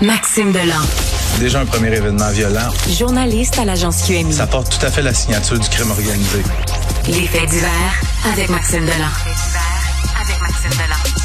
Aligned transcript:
Maxime 0.00 0.52
Delan. 0.52 0.80
Déjà 1.40 1.60
un 1.60 1.66
premier 1.66 1.88
événement 1.88 2.30
violent. 2.30 2.70
Journaliste 2.96 3.58
à 3.58 3.64
l'agence 3.64 4.02
QMI. 4.06 4.32
Ça 4.32 4.46
porte 4.46 4.78
tout 4.78 4.86
à 4.86 4.90
fait 4.90 5.02
la 5.02 5.12
signature 5.12 5.58
du 5.58 5.68
crime 5.68 5.90
organisé. 5.90 6.38
Les 7.08 7.26
faits 7.26 7.48
divers 7.50 8.00
avec 8.32 8.48
Maxime 8.48 8.82
Delan. 8.82 9.10
avec 10.22 10.40
Maxime 10.40 10.70
Delan. 10.70 11.18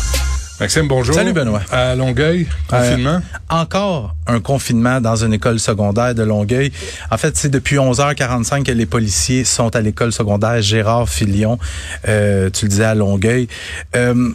Maxime, 0.59 0.87
bonjour. 0.87 1.13
Salut, 1.13 1.33
Benoît. 1.33 1.61
À 1.71 1.93
Longueuil, 1.95 2.47
confinement? 2.67 3.19
Euh, 3.21 3.37
encore 3.61 4.15
un 4.27 4.39
confinement 4.39 5.01
dans 5.01 5.23
une 5.23 5.33
école 5.33 5.59
secondaire 5.59 6.15
de 6.15 6.23
Longueuil. 6.23 6.71
En 7.11 7.17
fait, 7.17 7.35
c'est 7.37 7.49
depuis 7.49 7.75
11h45 7.75 8.63
que 8.63 8.71
les 8.71 8.85
policiers 8.85 9.43
sont 9.43 9.75
à 9.75 9.81
l'école 9.81 10.11
secondaire 10.13 10.61
Gérard 10.61 11.09
Filion. 11.09 11.59
Euh, 12.07 12.49
tu 12.49 12.65
le 12.65 12.69
disais 12.69 12.85
à 12.85 12.95
Longueuil. 12.95 13.47
Euh, 13.95 14.31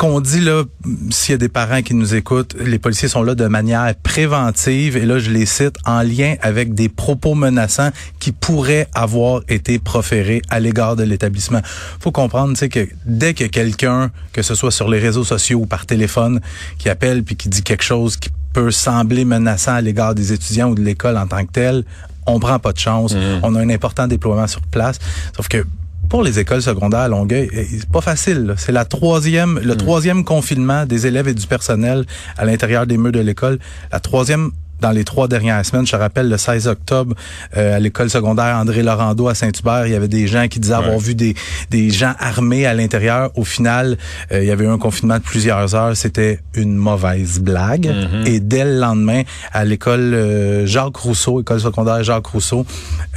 qu'on 0.00 0.22
dit 0.22 0.40
là, 0.40 0.64
s'il 1.10 1.32
y 1.32 1.34
a 1.34 1.36
des 1.36 1.50
parents 1.50 1.82
qui 1.82 1.92
nous 1.92 2.14
écoutent, 2.14 2.56
les 2.58 2.78
policiers 2.78 3.06
sont 3.08 3.22
là 3.22 3.34
de 3.34 3.46
manière 3.46 3.94
préventive 4.02 4.96
et 4.96 5.04
là 5.04 5.18
je 5.18 5.30
les 5.30 5.44
cite 5.44 5.76
en 5.84 6.00
lien 6.00 6.36
avec 6.40 6.72
des 6.72 6.88
propos 6.88 7.34
menaçants 7.34 7.90
qui 8.18 8.32
pourraient 8.32 8.88
avoir 8.94 9.42
été 9.50 9.78
proférés 9.78 10.40
à 10.48 10.58
l'égard 10.58 10.96
de 10.96 11.02
l'établissement. 11.02 11.60
Faut 12.00 12.12
comprendre, 12.12 12.54
tu 12.54 12.60
sais 12.60 12.70
que 12.70 12.88
dès 13.04 13.34
que 13.34 13.44
quelqu'un, 13.44 14.10
que 14.32 14.40
ce 14.40 14.54
soit 14.54 14.70
sur 14.70 14.88
les 14.88 14.98
réseaux 14.98 15.24
sociaux 15.24 15.58
ou 15.58 15.66
par 15.66 15.84
téléphone, 15.84 16.40
qui 16.78 16.88
appelle 16.88 17.22
puis 17.22 17.36
qui 17.36 17.50
dit 17.50 17.62
quelque 17.62 17.84
chose 17.84 18.16
qui 18.16 18.30
peut 18.54 18.70
sembler 18.70 19.26
menaçant 19.26 19.74
à 19.74 19.82
l'égard 19.82 20.14
des 20.14 20.32
étudiants 20.32 20.70
ou 20.70 20.74
de 20.74 20.80
l'école 20.80 21.18
en 21.18 21.26
tant 21.26 21.44
que 21.44 21.52
tel, 21.52 21.84
on 22.26 22.40
prend 22.40 22.58
pas 22.58 22.72
de 22.72 22.78
chance. 22.78 23.14
Mmh. 23.14 23.40
On 23.42 23.54
a 23.54 23.60
un 23.60 23.68
important 23.68 24.06
déploiement 24.06 24.46
sur 24.46 24.62
place. 24.62 24.98
Sauf 25.36 25.48
que 25.48 25.66
pour 26.10 26.22
les 26.24 26.40
écoles 26.40 26.60
secondaires 26.60 27.00
à 27.00 27.08
Longueuil, 27.08 27.48
c'est 27.52 27.88
pas 27.88 28.00
facile. 28.00 28.54
C'est 28.58 28.72
la 28.72 28.84
troisième, 28.84 29.60
le 29.62 29.74
hmm. 29.74 29.76
troisième 29.76 30.24
confinement 30.24 30.84
des 30.84 31.06
élèves 31.06 31.28
et 31.28 31.34
du 31.34 31.46
personnel 31.46 32.04
à 32.36 32.44
l'intérieur 32.44 32.86
des 32.86 32.98
murs 32.98 33.12
de 33.12 33.20
l'école. 33.20 33.58
La 33.92 34.00
troisième 34.00 34.50
dans 34.80 34.90
les 34.90 35.04
trois 35.04 35.28
dernières 35.28 35.64
semaines. 35.64 35.86
Je 35.86 35.92
te 35.92 35.96
rappelle, 35.96 36.28
le 36.28 36.36
16 36.36 36.66
octobre, 36.68 37.14
euh, 37.56 37.76
à 37.76 37.80
l'école 37.80 38.10
secondaire 38.10 38.56
André 38.56 38.82
Laurando 38.82 39.28
à 39.28 39.34
Saint-Hubert, 39.34 39.86
il 39.86 39.92
y 39.92 39.94
avait 39.94 40.08
des 40.08 40.26
gens 40.26 40.48
qui 40.48 40.58
disaient 40.58 40.74
avoir 40.74 40.98
vu 40.98 41.14
des, 41.14 41.34
des 41.70 41.90
gens 41.90 42.14
armés 42.18 42.66
à 42.66 42.74
l'intérieur. 42.74 43.30
Au 43.34 43.44
final, 43.44 43.98
euh, 44.32 44.42
il 44.42 44.48
y 44.48 44.50
avait 44.50 44.64
eu 44.64 44.68
un 44.68 44.78
confinement 44.78 45.18
de 45.18 45.22
plusieurs 45.22 45.74
heures. 45.74 45.96
C'était 45.96 46.40
une 46.54 46.74
mauvaise 46.74 47.40
blague. 47.40 47.86
Mm-hmm. 47.86 48.26
Et 48.26 48.40
dès 48.40 48.64
le 48.64 48.78
lendemain, 48.78 49.22
à 49.52 49.64
l'école 49.64 50.14
euh, 50.14 50.66
Jacques 50.66 50.96
Rousseau, 50.96 51.40
école 51.40 51.60
secondaire 51.60 52.02
Jacques 52.02 52.26
Rousseau, 52.26 52.64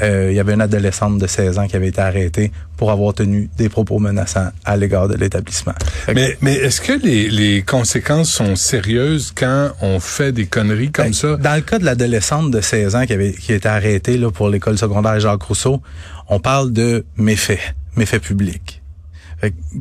il 0.02 0.33
y 0.33 0.39
avait 0.39 0.53
une 0.53 0.61
adolescente 0.61 1.17
de 1.17 1.27
16 1.27 1.59
ans 1.59 1.67
qui 1.67 1.75
avait 1.75 1.88
été 1.88 2.02
arrêtée 2.02 2.52
pour 2.77 2.91
avoir 2.91 3.13
tenu 3.13 3.49
des 3.57 3.69
propos 3.69 3.99
menaçants 3.99 4.49
à 4.66 4.77
l'égard 4.77 5.07
de 5.07 5.16
l'établissement. 5.16 5.73
Mais, 6.13 6.38
mais 6.41 6.53
est-ce 6.55 6.81
que 6.81 6.93
les, 6.93 7.30
les 7.30 7.61
conséquences 7.61 8.31
sont 8.31 8.55
sérieuses 8.55 9.31
quand 9.35 9.71
on 9.81 9.99
fait 9.99 10.31
des 10.31 10.45
conneries 10.45 10.91
comme 10.91 11.05
ben, 11.05 11.13
ça? 11.13 11.35
Dans 11.38 11.55
le 11.55 11.61
cas 11.61 11.80
de 11.80 11.85
l'adolescente 11.85 12.52
de 12.52 12.61
16 12.61 12.95
ans 12.95 13.05
qui, 13.05 13.13
avait, 13.13 13.33
qui 13.33 13.52
a 13.52 13.55
été 13.55 13.69
arrêtée 13.69 14.17
là, 14.17 14.31
pour 14.31 14.49
l'école 14.49 14.77
secondaire 14.77 15.19
Jacques 15.19 15.43
Rousseau, 15.43 15.81
on 16.30 16.39
parle 16.39 16.73
de 16.73 17.05
méfaits, 17.17 17.73
méfaits 17.95 18.21
publics. 18.21 18.81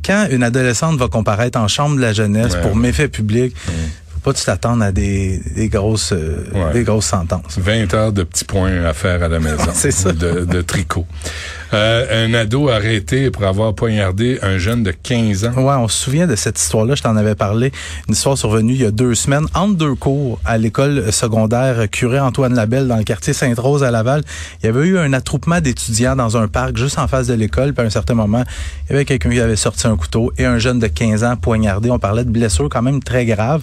quand 0.04 0.28
une 0.30 0.42
adolescente 0.42 0.98
va 0.98 1.08
comparaître 1.08 1.58
en 1.58 1.68
chambre 1.68 1.96
de 1.96 2.00
la 2.00 2.12
jeunesse 2.12 2.56
pour 2.56 2.76
méfaits 2.76 3.10
publics, 3.10 3.56
pas 4.22 4.32
tu 4.32 4.44
t'attendre 4.44 4.82
à 4.84 4.92
des, 4.92 5.40
des 5.54 5.68
grosses 5.68 6.12
euh, 6.12 6.72
des 6.72 6.84
grosses 6.84 7.06
sentences. 7.06 7.58
20 7.58 7.92
heures 7.94 8.12
de 8.12 8.22
petits 8.22 8.44
points 8.44 8.84
à 8.84 8.92
faire 8.92 9.22
à 9.22 9.28
la 9.28 9.40
maison. 9.40 9.70
C'est 9.72 9.90
ça. 9.90 10.12
De, 10.12 10.44
de 10.44 10.62
tricot. 10.62 11.06
Euh, 11.74 12.26
un 12.26 12.34
ado 12.34 12.68
arrêté 12.68 13.30
pour 13.30 13.44
avoir 13.44 13.74
poignardé 13.74 14.38
un 14.42 14.58
jeune 14.58 14.82
de 14.82 14.90
15 14.90 15.46
ans. 15.46 15.52
Ouais, 15.54 15.74
on 15.74 15.88
se 15.88 16.04
souvient 16.04 16.26
de 16.26 16.36
cette 16.36 16.60
histoire-là. 16.60 16.94
Je 16.94 17.02
t'en 17.02 17.16
avais 17.16 17.34
parlé. 17.34 17.72
Une 18.08 18.14
histoire 18.14 18.36
survenue 18.36 18.74
il 18.74 18.82
y 18.82 18.84
a 18.84 18.90
deux 18.90 19.14
semaines 19.14 19.46
entre 19.54 19.76
deux 19.76 19.94
cours 19.94 20.38
à 20.44 20.58
l'école 20.58 21.10
secondaire 21.12 21.88
Curé 21.90 22.20
Antoine 22.20 22.54
Labelle 22.54 22.88
dans 22.88 22.96
le 22.98 23.04
quartier 23.04 23.32
Sainte-Rose 23.32 23.82
à 23.84 23.90
Laval. 23.90 24.22
Il 24.62 24.66
y 24.66 24.68
avait 24.68 24.86
eu 24.86 24.98
un 24.98 25.14
attroupement 25.14 25.60
d'étudiants 25.60 26.14
dans 26.14 26.36
un 26.36 26.46
parc 26.46 26.76
juste 26.76 26.98
en 26.98 27.08
face 27.08 27.26
de 27.26 27.34
l'école. 27.34 27.72
Puis 27.72 27.82
à 27.82 27.86
un 27.86 27.90
certain 27.90 28.14
moment, 28.14 28.44
il 28.88 28.92
y 28.92 28.94
avait 28.96 29.04
quelqu'un 29.06 29.30
qui 29.30 29.40
avait 29.40 29.56
sorti 29.56 29.86
un 29.86 29.96
couteau 29.96 30.30
et 30.36 30.44
un 30.44 30.58
jeune 30.58 30.78
de 30.78 30.88
15 30.88 31.24
ans 31.24 31.36
poignardé. 31.36 31.90
On 31.90 31.98
parlait 31.98 32.24
de 32.24 32.30
blessures 32.30 32.68
quand 32.68 32.82
même 32.82 33.02
très 33.02 33.24
graves. 33.24 33.62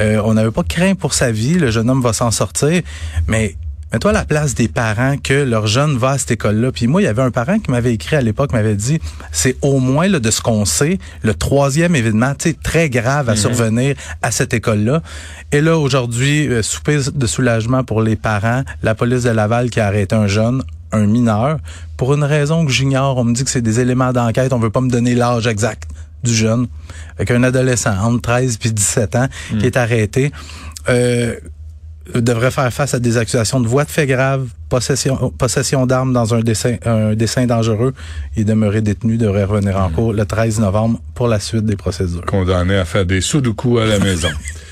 Euh, 0.00 0.20
on 0.24 0.34
n'avait 0.34 0.50
pas 0.50 0.64
craint 0.64 0.94
pour 0.94 1.14
sa 1.14 1.30
vie. 1.30 1.54
Le 1.54 1.70
jeune 1.70 1.88
homme 1.90 2.02
va 2.02 2.12
s'en 2.12 2.30
sortir, 2.30 2.82
mais 3.28 3.56
Mets-toi 3.94 4.10
à 4.10 4.14
la 4.14 4.24
place 4.24 4.56
des 4.56 4.66
parents 4.66 5.16
que 5.22 5.34
leur 5.34 5.68
jeune 5.68 5.96
va 5.96 6.10
à 6.10 6.18
cette 6.18 6.32
école-là. 6.32 6.72
Puis 6.72 6.88
moi, 6.88 7.00
il 7.00 7.04
y 7.04 7.06
avait 7.06 7.22
un 7.22 7.30
parent 7.30 7.60
qui 7.60 7.70
m'avait 7.70 7.94
écrit 7.94 8.16
à 8.16 8.22
l'époque, 8.22 8.52
m'avait 8.52 8.74
dit, 8.74 8.98
c'est 9.30 9.56
au 9.62 9.78
moins 9.78 10.08
là, 10.08 10.18
de 10.18 10.32
ce 10.32 10.40
qu'on 10.40 10.64
sait, 10.64 10.98
le 11.22 11.32
troisième 11.32 11.94
événement 11.94 12.32
très 12.64 12.90
grave 12.90 13.28
à 13.28 13.34
mhm. 13.34 13.38
survenir 13.38 13.94
à 14.20 14.32
cette 14.32 14.52
école-là. 14.52 15.00
Et 15.52 15.60
là, 15.60 15.78
aujourd'hui, 15.78 16.48
euh, 16.48 16.60
souper 16.62 16.98
de 17.14 17.26
soulagement 17.28 17.84
pour 17.84 18.02
les 18.02 18.16
parents, 18.16 18.64
la 18.82 18.96
police 18.96 19.22
de 19.22 19.30
Laval 19.30 19.70
qui 19.70 19.78
a 19.78 19.86
arrêté 19.86 20.16
un 20.16 20.26
jeune, 20.26 20.64
un 20.90 21.06
mineur, 21.06 21.58
pour 21.96 22.14
une 22.14 22.24
raison 22.24 22.66
que 22.66 22.72
j'ignore. 22.72 23.16
On 23.18 23.22
me 23.22 23.32
dit 23.32 23.44
que 23.44 23.50
c'est 23.50 23.62
des 23.62 23.78
éléments 23.78 24.12
d'enquête. 24.12 24.52
On 24.52 24.58
veut 24.58 24.70
pas 24.70 24.80
me 24.80 24.90
donner 24.90 25.14
l'âge 25.14 25.46
exact 25.46 25.88
du 26.24 26.34
jeune. 26.34 26.66
Avec 27.16 27.30
un 27.30 27.42
adolescent 27.44 27.96
entre 28.02 28.22
13 28.22 28.56
puis 28.56 28.72
17 28.72 29.16
ans 29.16 29.28
qui 29.50 29.54
mhm. 29.56 29.64
est 29.64 29.76
arrêté. 29.76 30.32
Euh, 30.88 31.36
devrait 32.14 32.50
faire 32.50 32.70
face 32.72 32.94
à 32.94 32.98
des 32.98 33.16
accusations 33.16 33.60
de 33.60 33.66
voie 33.66 33.84
de 33.84 33.90
fait 33.90 34.06
grave, 34.06 34.48
possession, 34.68 35.30
possession 35.38 35.86
d'armes 35.86 36.12
dans 36.12 36.34
un 36.34 36.40
dessin, 36.40 36.76
un 36.84 37.14
dessin 37.14 37.46
dangereux 37.46 37.94
et 38.36 38.44
demeuré 38.44 38.82
détenu 38.82 39.16
devrait 39.16 39.44
revenir 39.44 39.78
en 39.78 39.88
hmm. 39.88 39.92
cours 39.92 40.12
le 40.12 40.26
13 40.26 40.60
novembre 40.60 41.00
pour 41.14 41.28
la 41.28 41.40
suite 41.40 41.64
des 41.64 41.76
procédures. 41.76 42.24
Condamné 42.26 42.76
à 42.76 42.84
faire 42.84 43.06
des 43.06 43.20
sudoku 43.20 43.78
à 43.78 43.86
la 43.86 43.98
maison. 43.98 44.28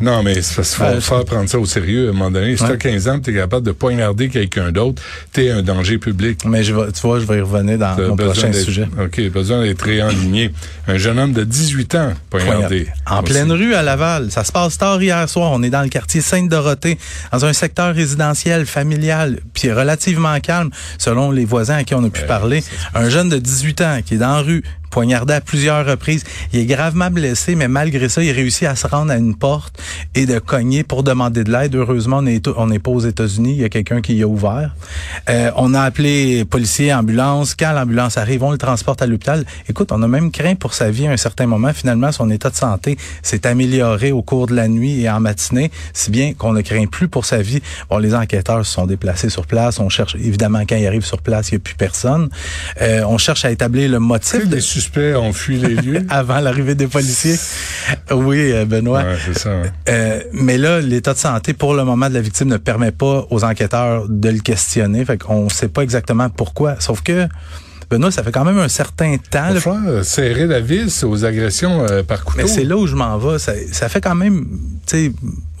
Non, 0.00 0.22
mais 0.22 0.34
il 0.34 0.42
faut, 0.42 1.24
prendre 1.24 1.48
ça 1.48 1.58
au 1.58 1.66
sérieux 1.66 2.08
à 2.08 2.10
un 2.10 2.12
moment 2.12 2.30
donné. 2.30 2.56
Si 2.56 2.64
tu 2.64 2.70
as 2.70 2.76
15 2.76 3.08
ans, 3.08 3.20
tu 3.20 3.30
es 3.30 3.34
capable 3.34 3.66
de 3.66 3.72
poignarder 3.72 4.28
quelqu'un 4.28 4.72
d'autre, 4.72 5.02
tu 5.32 5.44
es 5.44 5.50
un 5.50 5.62
danger 5.62 5.98
public. 5.98 6.40
Mais 6.44 6.62
je 6.64 6.74
tu 6.90 7.00
vois, 7.02 7.20
je 7.20 7.24
vais 7.24 7.38
y 7.38 7.40
revenir 7.40 7.78
dans 7.78 7.96
mon 7.96 8.16
prochain 8.16 8.52
sujet. 8.52 8.88
OK, 9.00 9.20
besoin 9.30 9.62
d'être 9.62 9.82
réaligné. 9.82 10.52
Un 10.86 10.96
jeune 10.96 11.18
homme 11.18 11.32
de 11.32 11.44
18 11.44 11.94
ans 11.96 12.12
poignardé. 12.30 12.88
En 13.06 13.22
pleine 13.22 13.52
rue 13.52 13.74
à 13.74 13.82
Laval. 13.82 14.30
Ça 14.30 14.44
se 14.44 14.52
passe 14.52 14.78
tard 14.78 15.02
hier 15.02 15.28
soir. 15.28 15.50
On 15.52 15.62
est 15.62 15.70
dans 15.70 15.82
le 15.82 15.88
quartier 15.88 16.20
Sainte-Dorothée, 16.20 16.98
dans 17.32 17.44
un 17.44 17.52
secteur 17.52 17.94
résidentiel, 17.94 18.66
familial, 18.66 19.40
puis 19.52 19.72
relativement 19.72 20.38
calme, 20.40 20.70
selon 20.98 21.30
les 21.30 21.44
voisins 21.44 21.76
à 21.76 21.84
qui 21.84 21.94
on 21.94 22.04
a 22.04 22.10
pu 22.10 22.22
parler. 22.22 22.62
Un 22.94 23.08
jeune 23.08 23.28
de 23.28 23.38
18 23.38 23.80
ans 23.80 23.98
qui 24.04 24.14
est 24.14 24.18
dans 24.18 24.36
la 24.36 24.42
rue, 24.42 24.62
poignardé 24.98 25.32
à 25.32 25.40
plusieurs 25.40 25.86
reprises. 25.86 26.24
Il 26.52 26.58
est 26.58 26.66
gravement 26.66 27.08
blessé, 27.08 27.54
mais 27.54 27.68
malgré 27.68 28.08
ça, 28.08 28.20
il 28.20 28.32
réussit 28.32 28.66
à 28.66 28.74
se 28.74 28.84
rendre 28.84 29.12
à 29.12 29.16
une 29.16 29.36
porte 29.36 29.80
et 30.16 30.26
de 30.26 30.40
cogner 30.40 30.82
pour 30.82 31.04
demander 31.04 31.44
de 31.44 31.52
l'aide. 31.52 31.76
Heureusement, 31.76 32.16
on 32.16 32.22
n'est 32.22 32.42
on 32.56 32.68
est 32.72 32.80
pas 32.80 32.90
aux 32.90 32.98
États-Unis. 32.98 33.52
Il 33.52 33.60
y 33.60 33.64
a 33.64 33.68
quelqu'un 33.68 34.00
qui 34.00 34.16
y 34.16 34.24
a 34.24 34.26
ouvert. 34.26 34.74
Euh, 35.30 35.52
on 35.54 35.72
a 35.72 35.82
appelé 35.82 36.44
policiers, 36.44 36.92
ambulance. 36.92 37.54
Quand 37.54 37.72
l'ambulance 37.74 38.18
arrive, 38.18 38.42
on 38.42 38.50
le 38.50 38.58
transporte 38.58 39.00
à 39.00 39.06
l'hôpital. 39.06 39.44
Écoute, 39.68 39.92
on 39.92 40.02
a 40.02 40.08
même 40.08 40.32
craint 40.32 40.56
pour 40.56 40.74
sa 40.74 40.90
vie 40.90 41.06
à 41.06 41.12
un 41.12 41.16
certain 41.16 41.46
moment. 41.46 41.72
Finalement, 41.72 42.10
son 42.10 42.28
état 42.28 42.50
de 42.50 42.56
santé 42.56 42.98
s'est 43.22 43.46
amélioré 43.46 44.10
au 44.10 44.22
cours 44.22 44.48
de 44.48 44.56
la 44.56 44.66
nuit 44.66 45.02
et 45.02 45.08
en 45.08 45.20
matinée, 45.20 45.70
si 45.92 46.10
bien 46.10 46.34
qu'on 46.34 46.52
ne 46.52 46.60
craint 46.60 46.86
plus 46.86 47.06
pour 47.06 47.24
sa 47.24 47.40
vie. 47.40 47.62
Bon, 47.88 47.98
les 47.98 48.16
enquêteurs 48.16 48.66
se 48.66 48.72
sont 48.72 48.86
déplacés 48.86 49.30
sur 49.30 49.46
place. 49.46 49.78
On 49.78 49.90
cherche, 49.90 50.16
évidemment, 50.16 50.64
quand 50.68 50.74
ils 50.74 50.88
arrivent 50.88 51.06
sur 51.06 51.22
place, 51.22 51.50
il 51.50 51.54
n'y 51.54 51.58
a 51.58 51.60
plus 51.60 51.76
personne. 51.76 52.30
Euh, 52.82 53.04
on 53.06 53.16
cherche 53.16 53.44
à 53.44 53.52
établir 53.52 53.88
le 53.88 54.00
motif. 54.00 54.48
De 54.48 54.58
suspects 54.88 55.16
ont 55.16 55.32
fui 55.32 55.58
les 55.58 55.74
lieux? 55.74 56.06
Avant 56.08 56.40
l'arrivée 56.40 56.74
des 56.74 56.86
policiers? 56.86 57.36
Oui, 58.10 58.52
euh, 58.52 58.64
Benoît. 58.64 59.02
Ouais, 59.02 59.16
c'est 59.24 59.38
ça. 59.38 59.50
Euh, 59.88 60.20
mais 60.32 60.58
là, 60.58 60.80
l'état 60.80 61.12
de 61.12 61.18
santé 61.18 61.52
pour 61.52 61.74
le 61.74 61.84
moment 61.84 62.08
de 62.08 62.14
la 62.14 62.20
victime 62.20 62.48
ne 62.48 62.56
permet 62.56 62.92
pas 62.92 63.26
aux 63.30 63.44
enquêteurs 63.44 64.08
de 64.08 64.28
le 64.28 64.40
questionner. 64.40 65.04
Fait 65.04 65.18
qu'on 65.18 65.44
ne 65.44 65.50
sait 65.50 65.68
pas 65.68 65.82
exactement 65.82 66.28
pourquoi. 66.30 66.80
Sauf 66.80 67.02
que 67.02 67.28
Benoît, 67.90 68.10
ça 68.10 68.22
fait 68.22 68.32
quand 68.32 68.44
même 68.44 68.58
un 68.58 68.68
certain 68.68 69.16
temps. 69.16 69.50
Il 69.52 69.60
faut 69.60 70.02
serrer 70.02 70.46
la 70.46 70.60
vis 70.60 71.04
aux 71.04 71.24
agressions 71.24 71.86
euh, 71.88 72.02
par 72.02 72.24
couteau. 72.24 72.42
Mais 72.42 72.48
c'est 72.48 72.64
là 72.64 72.76
où 72.76 72.86
je 72.86 72.94
m'en 72.94 73.18
vais. 73.18 73.38
Ça, 73.38 73.52
ça 73.70 73.88
fait 73.88 74.00
quand 74.00 74.14
même, 74.14 74.46
tu 74.86 75.06
sais, 75.06 75.12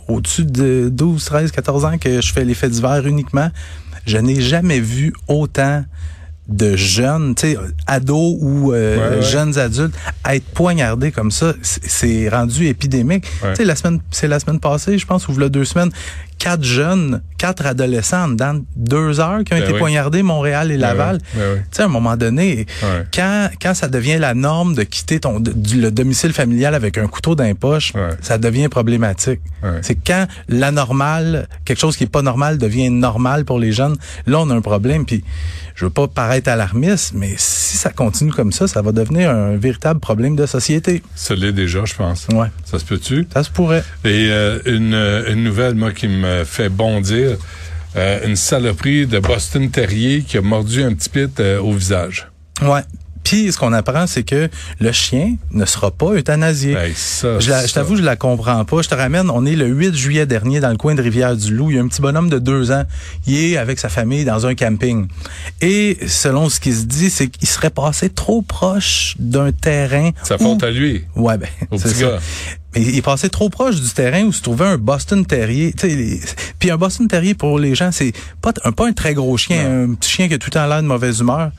au-dessus 0.08 0.44
de 0.44 0.88
12, 0.90 1.24
13, 1.24 1.52
14 1.52 1.84
ans 1.84 1.98
que 1.98 2.20
je 2.20 2.32
fais 2.32 2.44
l'effet 2.44 2.68
d'hiver 2.68 3.06
uniquement. 3.06 3.50
Je 4.06 4.16
n'ai 4.16 4.40
jamais 4.40 4.80
vu 4.80 5.12
autant 5.26 5.84
de 6.48 6.76
jeunes, 6.76 7.34
tu 7.34 7.52
sais, 7.52 7.58
ados 7.86 8.36
ou 8.40 8.72
euh, 8.72 9.20
jeunes 9.20 9.58
adultes, 9.58 9.94
à 10.24 10.34
être 10.36 10.46
poignardés 10.46 11.12
comme 11.12 11.30
ça, 11.30 11.52
c'est 11.62 12.28
rendu 12.28 12.66
épidémique. 12.66 13.24
Tu 13.40 13.56
sais, 13.56 13.64
la 13.64 13.76
semaine, 13.76 14.00
c'est 14.10 14.28
la 14.28 14.40
semaine 14.40 14.58
passée, 14.58 14.96
je 14.98 15.06
pense, 15.06 15.28
ou 15.28 15.42
a 15.42 15.48
deux 15.48 15.66
semaines, 15.66 15.90
quatre 16.38 16.62
jeunes, 16.62 17.20
quatre 17.36 17.66
adolescents 17.66 18.28
dans 18.28 18.64
deux 18.76 19.18
heures 19.20 19.42
qui 19.44 19.52
ont 19.52 19.56
Ben 19.56 19.62
été 19.64 19.72
oui. 19.72 19.78
poignardés, 19.78 20.22
Montréal 20.22 20.70
et 20.70 20.74
Ben 20.74 20.80
Laval. 20.82 21.18
oui, 21.20 21.28
ben 21.40 21.52
oui. 21.54 21.60
Tu 21.62 21.66
sais, 21.72 21.82
à 21.82 21.86
un 21.86 21.88
moment 21.88 22.16
donné, 22.16 22.66
Ouais. 22.82 23.04
quand, 23.14 23.48
quand 23.60 23.74
ça 23.74 23.88
devient 23.88 24.18
la 24.18 24.34
norme 24.34 24.74
de 24.74 24.82
quitter 24.84 25.18
ton 25.20 25.40
de- 25.40 25.52
le 25.76 25.90
domicile 25.90 26.32
familial 26.32 26.74
avec 26.74 26.96
un 26.98 27.06
couteau 27.08 27.34
dans 27.34 27.44
les 27.44 27.54
poches, 27.54 27.92
Ouais. 27.94 28.10
ça 28.20 28.38
devient 28.38 28.68
problématique. 28.68 29.40
Ouais. 29.62 29.78
C'est 29.82 29.96
quand 29.96 30.26
l'anormal, 30.48 31.48
quelque 31.64 31.78
chose 31.80 31.96
qui 31.96 32.04
est 32.04 32.12
pas 32.12 32.22
normal 32.22 32.58
devient 32.58 32.90
normal 32.90 33.44
pour 33.44 33.58
les 33.58 33.72
jeunes, 33.72 33.96
là 34.26 34.38
on 34.40 34.50
a 34.50 34.54
un 34.54 34.60
problème. 34.60 35.04
Puis 35.06 35.24
je 35.74 35.84
veux 35.86 35.90
pas 35.90 36.08
paraître 36.08 36.48
alarmiste, 36.50 37.12
mais 37.14 37.34
si 37.36 37.76
ça 37.76 37.90
continue 37.90 38.32
comme 38.32 38.52
ça, 38.52 38.66
ça 38.68 38.82
va 38.82 38.92
devenir 38.92 39.30
un 39.30 39.56
véritable 39.56 40.00
problème 40.00 40.36
de 40.36 40.44
société. 40.46 41.02
Ça 41.14 41.34
l'est 41.34 41.52
déjà, 41.52 41.84
je 41.84 41.94
pense. 41.94 42.26
Ouais, 42.32 42.48
Ça 42.64 42.78
se 42.78 42.84
peut-tu? 42.84 43.26
ça 43.32 43.42
se 43.44 43.50
pourrait. 43.50 43.84
Et 44.04 44.28
euh, 44.30 44.58
une, 44.66 44.94
euh, 44.94 45.32
une 45.32 45.42
nouvelle, 45.44 45.74
moi, 45.74 45.92
qui 45.92 46.08
me 46.08 46.27
fait 46.44 46.68
bondir, 46.68 47.36
euh, 47.96 48.26
une 48.26 48.36
saloperie 48.36 49.06
de 49.06 49.18
Boston 49.18 49.70
Terrier 49.70 50.22
qui 50.22 50.36
a 50.38 50.42
mordu 50.42 50.82
un 50.82 50.92
petit 50.94 51.08
pit 51.08 51.40
euh, 51.40 51.60
au 51.60 51.72
visage. 51.72 52.28
Ouais. 52.62 52.80
Puis 53.24 53.52
ce 53.52 53.58
qu'on 53.58 53.74
apprend, 53.74 54.06
c'est 54.06 54.22
que 54.22 54.48
le 54.80 54.90
chien 54.92 55.34
ne 55.50 55.66
sera 55.66 55.90
pas 55.90 56.14
euthanasié. 56.14 56.74
Ça, 56.94 57.38
Je, 57.40 57.50
la- 57.50 57.66
je 57.66 57.74
t'avoue, 57.74 57.94
je 57.96 58.02
la 58.02 58.16
comprends 58.16 58.64
pas. 58.64 58.80
Je 58.80 58.88
te 58.88 58.94
ramène, 58.94 59.28
on 59.28 59.44
est 59.44 59.54
le 59.54 59.66
8 59.66 59.94
juillet 59.94 60.24
dernier 60.24 60.60
dans 60.60 60.70
le 60.70 60.78
coin 60.78 60.94
de 60.94 61.02
Rivière-du-Loup. 61.02 61.70
Il 61.70 61.76
y 61.76 61.78
a 61.78 61.82
un 61.82 61.88
petit 61.88 62.00
bonhomme 62.00 62.30
de 62.30 62.38
deux 62.38 62.70
ans. 62.72 62.84
Il 63.26 63.36
est 63.36 63.58
avec 63.58 63.80
sa 63.80 63.90
famille 63.90 64.24
dans 64.24 64.46
un 64.46 64.54
camping. 64.54 65.08
Et 65.60 65.98
selon 66.06 66.48
ce 66.48 66.58
qui 66.58 66.72
se 66.72 66.84
dit, 66.86 67.10
c'est 67.10 67.28
qu'il 67.28 67.46
serait 67.48 67.68
passé 67.68 68.08
trop 68.08 68.40
proche 68.40 69.14
d'un 69.18 69.52
terrain. 69.52 70.10
Ça 70.22 70.36
où- 70.36 70.44
faute 70.44 70.62
à 70.62 70.70
lui, 70.70 71.04
Ouais, 71.14 71.36
ben, 71.36 71.48
au 71.70 71.76
petit 71.76 71.88
ça. 71.96 72.00
gars. 72.00 72.18
Mais 72.74 72.82
il 72.82 73.02
passé 73.02 73.28
trop 73.30 73.48
proche 73.48 73.80
du 73.80 73.88
terrain 73.90 74.24
où 74.24 74.32
se 74.32 74.42
trouvait 74.42 74.66
un 74.66 74.76
Boston 74.78 75.24
Terrier. 75.24 75.74
Puis 76.58 76.70
un 76.70 76.76
Boston 76.76 77.08
Terrier, 77.08 77.34
pour 77.34 77.58
les 77.58 77.74
gens, 77.74 77.90
c'est 77.92 78.12
pas 78.42 78.52
un, 78.64 78.72
pas 78.72 78.86
un 78.86 78.92
très 78.92 79.14
gros 79.14 79.36
chien, 79.38 79.84
un 79.84 79.94
petit 79.94 80.10
chien 80.10 80.28
qui 80.28 80.34
a 80.34 80.38
tout 80.38 80.48
le 80.48 80.52
temps 80.52 80.66
l'air 80.66 80.82
de 80.82 80.86
mauvaise 80.86 81.20
humeur. 81.20 81.50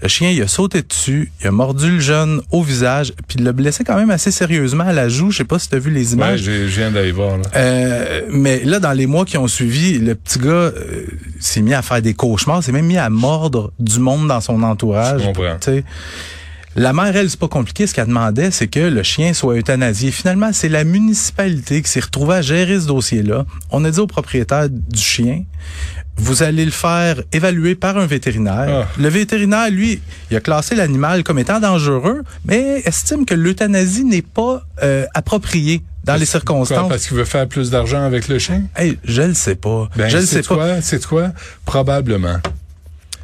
Le 0.00 0.08
chien, 0.08 0.30
il 0.30 0.42
a 0.42 0.48
sauté 0.48 0.82
dessus, 0.82 1.30
il 1.40 1.46
a 1.46 1.52
mordu 1.52 1.88
le 1.92 2.00
jeune 2.00 2.42
au 2.50 2.60
visage, 2.62 3.12
puis 3.28 3.36
il 3.38 3.44
l'a 3.44 3.52
blessé 3.52 3.84
quand 3.84 3.94
même 3.96 4.10
assez 4.10 4.32
sérieusement 4.32 4.82
à 4.84 4.92
la 4.92 5.08
joue. 5.08 5.30
Je 5.30 5.38
sais 5.38 5.44
pas 5.44 5.60
si 5.60 5.68
tu 5.68 5.76
as 5.76 5.78
vu 5.78 5.92
les 5.92 6.08
Ouais, 6.08 6.14
images. 6.14 6.40
j'ai- 6.42 6.66
je 6.68 6.80
viens 6.80 6.90
d'aller 6.90 7.12
voir. 7.12 7.36
Là. 7.36 7.42
Euh, 7.54 8.22
mais 8.28 8.64
là, 8.64 8.80
dans 8.80 8.90
les 8.92 9.06
mois 9.06 9.24
qui 9.24 9.38
ont 9.38 9.46
suivi, 9.46 10.00
le 10.00 10.16
petit 10.16 10.40
gars 10.40 10.48
euh, 10.50 11.06
s'est 11.38 11.62
mis 11.62 11.72
à 11.74 11.82
faire 11.82 12.02
des 12.02 12.14
cauchemars, 12.14 12.64
s'est 12.64 12.72
même 12.72 12.86
mis 12.86 12.98
à 12.98 13.10
mordre 13.10 13.72
du 13.78 14.00
monde 14.00 14.26
dans 14.26 14.40
son 14.40 14.60
entourage. 14.64 15.20
Je 15.22 15.26
comprends. 15.26 15.56
La 16.74 16.92
mère, 16.92 17.14
elle, 17.16 17.28
c'est 17.28 17.38
pas 17.38 17.48
compliqué. 17.48 17.86
Ce 17.86 17.94
qu'elle 17.94 18.06
demandait, 18.06 18.50
c'est 18.50 18.66
que 18.68 18.80
le 18.80 19.02
chien 19.02 19.34
soit 19.34 19.56
euthanasié. 19.56 20.10
Finalement, 20.10 20.50
c'est 20.52 20.68
la 20.70 20.84
municipalité 20.84 21.82
qui 21.82 21.90
s'est 21.90 22.00
retrouvée 22.00 22.36
à 22.36 22.42
gérer 22.42 22.80
ce 22.80 22.86
dossier-là. 22.86 23.44
On 23.70 23.84
a 23.84 23.90
dit 23.90 23.98
au 24.00 24.06
propriétaire 24.06 24.68
du 24.70 24.98
chien, 25.00 25.44
vous 26.16 26.42
allez 26.42 26.64
le 26.64 26.70
faire 26.70 27.20
évaluer 27.32 27.74
par 27.74 27.98
un 27.98 28.06
vétérinaire. 28.06 28.84
Ah. 28.86 28.88
Le 28.98 29.08
vétérinaire, 29.08 29.70
lui, 29.70 30.00
il 30.30 30.36
a 30.36 30.40
classé 30.40 30.74
l'animal 30.74 31.24
comme 31.24 31.38
étant 31.38 31.60
dangereux, 31.60 32.22
mais 32.46 32.82
estime 32.86 33.26
que 33.26 33.34
l'euthanasie 33.34 34.04
n'est 34.04 34.22
pas 34.22 34.64
euh, 34.82 35.04
appropriée 35.14 35.82
dans 36.04 36.14
les 36.14 36.20
Quoi, 36.20 36.26
circonstances. 36.26 36.88
parce 36.88 37.06
qu'il 37.06 37.16
veut 37.16 37.24
faire 37.24 37.46
plus 37.48 37.70
d'argent 37.70 38.02
avec 38.02 38.28
le 38.28 38.38
chien? 38.38 38.62
Hey, 38.76 38.98
je 39.04 39.22
le 39.22 39.34
sais 39.34 39.54
pas. 39.54 39.88
Ben, 39.96 40.08
je 40.08 40.16
le 40.18 40.26
c'est 40.26 40.42
sais 40.42 40.48
pas. 40.48 40.54
quoi? 40.54 40.80
C'est 40.82 41.04
quoi? 41.06 41.28
Probablement. 41.64 42.38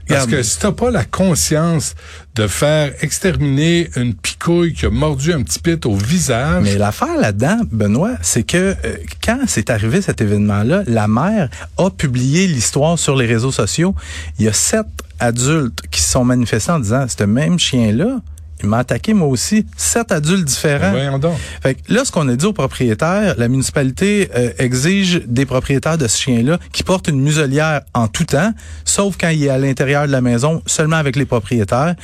Parce 0.09 0.27
que 0.27 0.43
si 0.43 0.59
t'as 0.59 0.73
pas 0.73 0.91
la 0.91 1.05
conscience 1.05 1.95
de 2.35 2.47
faire 2.47 2.93
exterminer 3.01 3.91
une 3.97 4.15
picouille 4.15 4.73
qui 4.73 4.87
a 4.87 4.91
mordu 4.91 5.33
un 5.33 5.43
petit 5.43 5.59
pit 5.59 5.85
au 5.87 5.95
visage, 5.95 6.63
Mais 6.63 6.77
l'affaire 6.77 7.17
là-dedans, 7.19 7.59
Benoît, 7.71 8.13
c'est 8.23 8.45
que 8.45 8.57
euh, 8.85 8.97
quand 9.25 9.41
c'est 9.47 9.71
arrivé 9.71 10.01
cet 10.03 10.21
événement-là, 10.21 10.83
la 10.87 11.09
mère 11.09 11.49
a 11.77 11.91
publié 11.91 12.47
l'histoire 12.47 12.99
sur 12.99 13.17
les 13.17 13.27
réseaux 13.27 13.53
sociaux. 13.53 13.95
Il 14.39 14.45
y 14.45 14.49
a 14.49 14.53
sept 14.53 14.87
adultes 15.19 15.83
qui 15.91 16.01
se 16.01 16.13
sont 16.13 16.25
manifestés 16.25 16.73
en 16.73 16.79
disant, 16.79 17.07
ce 17.09 17.25
même 17.25 17.59
chien-là, 17.59 18.21
il 18.63 18.69
m'a 18.69 18.79
attaqué 18.79 19.15
moi 19.15 19.29
aussi. 19.29 19.67
Sept 19.77 20.11
adultes 20.13 20.45
différents. 20.45 20.91
voyons 20.91 21.19
donc. 21.19 21.37
Fait 21.63 21.75
que 21.75 21.81
là, 21.93 22.05
ce 22.05 22.11
qu'on 22.13 22.29
a 22.29 22.37
dit 22.37 22.45
aux 22.47 22.53
propriétaires, 22.53 23.35
la 23.39 23.49
municipalité 23.49 24.29
euh, 24.37 24.51
exige 24.59 25.23
des 25.27 25.47
propriétaires 25.47 25.99
de 25.99 26.07
ce 26.09 26.19
chien-là 26.21 26.59
qui 26.73 26.83
portent 26.83 27.09
une 27.09 27.21
muselière 27.21 27.83
en 27.95 28.09
tout 28.09 28.25
temps, 28.25 28.53
sauf 28.85 29.17
quand 29.21 29.29
il 29.29 29.45
est 29.45 29.49
à 29.51 29.59
l'intérieur 29.59 30.07
de 30.07 30.13
la 30.13 30.21
maison, 30.21 30.63
seulement 30.67 30.97
avec 30.97 31.17
les 31.17 31.25
propriétaires. 31.27 31.95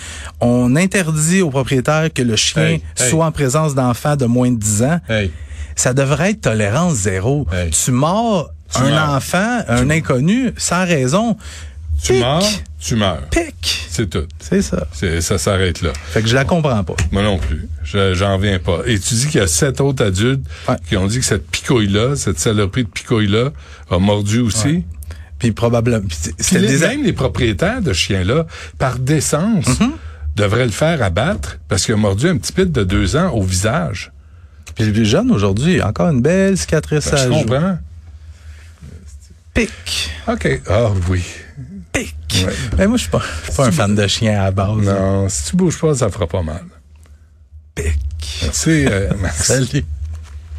On 0.41 0.77
interdit 0.77 1.43
aux 1.43 1.51
propriétaires 1.51 2.13
que 2.13 2.23
le 2.23 2.37
chien 2.37 2.63
Hey, 2.63 2.83
hey. 2.99 3.11
soit 3.11 3.27
en 3.27 3.33
présence 3.33 3.75
d'enfants 3.75 4.17
de 4.17 4.27
moins 4.27 4.51
de 4.51 4.57
10 4.59 4.83
ans. 4.85 5.01
Hey, 5.09 5.31
Ça 5.77 5.93
devrait 5.93 6.31
être 6.31 6.43
tolérance 6.43 6.95
zéro. 6.95 7.47
Tu 7.73 7.91
mords 7.91 8.51
Tu 8.73 8.81
un 8.83 8.91
mords. 8.91 9.17
enfant, 9.17 9.59
un 9.69 9.91
inconnu, 9.91 10.53
sans 10.57 10.85
raison. 10.85 11.37
Tu 12.05 12.13
Pic. 12.13 12.21
meurs, 12.23 12.43
tu 12.79 12.97
meurs. 12.97 13.23
Pic! 13.31 13.87
C'est 13.89 14.11
tout. 14.11 14.27
C'est 14.39 14.61
ça. 14.63 14.87
C'est- 14.93 15.21
Ça 15.21 15.39
s'arrête 15.39 15.81
là. 15.83 15.93
Fait 16.11 16.21
que 16.23 16.29
je 16.29 16.35
la 16.35 16.45
comprends 16.45 16.85
pas. 16.85 16.95
Moi 17.13 17.23
non 17.23 17.39
plus. 17.39 17.67
Je- 17.83 18.15
J'en 18.15 18.39
viens 18.39 18.59
pas. 18.59 18.81
Et 18.87 18.99
tu 18.99 19.15
dis 19.15 19.27
qu'il 19.27 19.41
y 19.41 19.43
a 19.43 19.47
sept 19.47 19.81
autres 19.81 20.05
adultes 20.05 20.45
Ouais. 20.69 20.77
qui 20.89 20.97
ont 20.97 21.07
dit 21.07 21.19
que 21.19 21.25
cette 21.25 21.49
picouille-là, 21.51 22.15
cette 22.17 22.39
saloperie 22.39 22.85
de 22.85 22.89
picouille-là, 22.91 23.51
a 23.91 23.99
mordu 23.99 24.41
aussi. 24.41 24.67
Ouais. 24.67 24.85
Puis 25.39 25.53
probablement. 25.53 26.01
puis 26.07 26.33
les, 26.53 26.67
des 26.67 26.79
même 26.79 27.03
les 27.03 27.13
propriétaires 27.13 27.81
de 27.83 27.93
chiens-là, 27.93 28.47
par 28.79 28.99
décence, 28.99 29.67
Mm-hmm. 29.67 29.91
devraient 30.37 30.65
le 30.67 30.71
faire 30.73 31.03
abattre 31.03 31.59
parce 31.69 31.85
qu'il 31.85 31.95
a 31.95 31.97
mordu 31.97 32.29
un 32.29 32.37
petit 32.37 32.53
pit 32.53 32.71
de 32.71 32.85
deux 32.85 33.17
ans 33.17 33.31
au 33.31 33.43
visage. 33.43 34.11
Puis 34.75 34.85
le 34.87 35.05
jeune 35.05 35.31
aujourd'hui, 35.31 35.81
encore 35.81 36.09
une 36.11 36.21
belle 36.23 36.59
cicatrice 36.59 37.09
Ben, 37.11 37.17
à 37.17 37.25
je 37.25 37.29
comprends. 37.31 37.79
Pic. 39.55 40.11
OK. 40.27 40.61
Ah 40.69 40.91
oui. 41.09 41.23
Ouais. 42.43 42.53
Mais 42.79 42.87
moi, 42.87 42.97
je 42.97 43.03
suis 43.03 43.11
pas, 43.11 43.23
je 43.43 43.47
suis 43.47 43.57
pas 43.57 43.67
un 43.67 43.73
fan 43.73 43.95
de 43.95 44.07
chien 44.07 44.41
à 44.41 44.45
la 44.45 44.51
base. 44.51 44.77
Non, 44.79 45.29
si 45.29 45.51
tu 45.51 45.57
bouges 45.57 45.79
pas, 45.79 45.95
ça 45.95 46.11
fera 46.11 46.27
pas 46.27 46.43
mal. 46.43 46.65
Pic. 47.75 47.99
Tu 48.19 48.49
sais, 48.53 48.87
euh, 48.91 49.11
Salut. 49.35 49.85